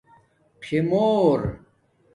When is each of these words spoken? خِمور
خِمور 0.65 1.41